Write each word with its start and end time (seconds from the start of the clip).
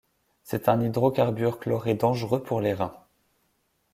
C'est 0.41 0.67
un 0.67 0.81
hydrocarbure 0.81 1.59
chloré 1.59 1.93
dangereux 1.93 2.41
pour 2.41 2.59
les 2.59 2.73
reins. 2.73 2.97